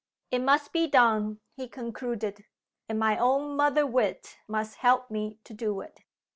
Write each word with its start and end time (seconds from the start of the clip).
"It 0.31 0.39
must 0.39 0.73
be 0.73 0.87
done," 0.87 1.41
he 1.53 1.67
concluded. 1.67 2.45
"And 2.89 2.97
my 2.97 3.19
own 3.19 3.55
mother 3.55 3.85
wit 3.85 4.39
must 4.47 4.77
help 4.77 5.11
me 5.11 5.37
to 5.43 5.53
do 5.53 5.79
it." 5.81 5.99